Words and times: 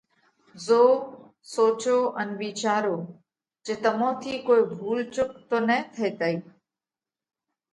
زوئو، 0.65 0.91
سوچو 1.53 1.97
ان 2.19 2.29
وِيچارو 2.39 2.97
جي 3.65 3.73
تمون 3.83 4.11
ٿِي 4.21 4.33
ڪوئي 4.47 4.61
ڀُول 4.77 4.99
چُڪ 5.13 5.29
تو 5.49 5.57
نه 5.67 5.77
ٿيتئِي! 5.93 6.35